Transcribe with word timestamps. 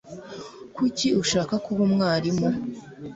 Kuki 0.75 1.07
ushaka 1.21 1.53
kuba 1.65 1.81
umwarimu? 1.87 2.47